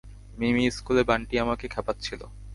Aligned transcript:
মিমি, 0.37 0.63
স্কুলে 0.71 1.03
বান্টি 1.03 1.35
আমাকে 1.39 1.65
খেপাচ্ছিলো। 1.67 2.25